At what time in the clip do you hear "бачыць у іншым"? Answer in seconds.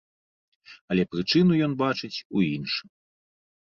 1.85-2.87